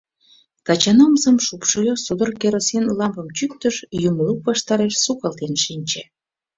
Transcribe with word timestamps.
Тачана 0.65 1.03
омсам 1.09 1.37
шупшыльо, 1.45 1.93
содор 2.05 2.31
керосин 2.41 2.85
лампым 2.99 3.27
чӱктыш, 3.37 3.75
юмылук 4.07 4.39
ваштареш 4.47 4.93
сукалтен 5.03 5.53
шинче. 5.63 6.01